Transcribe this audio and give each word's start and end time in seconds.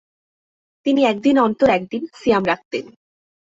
তিনি 0.85 1.01
একদিন 1.03 1.35
অন্তর 1.39 1.69
একদিন 1.69 2.01
সিয়াম 2.13 2.43
রাখতেন। 2.45 2.85